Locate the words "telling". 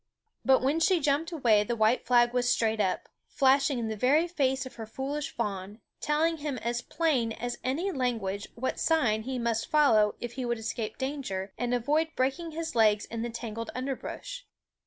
5.99-6.37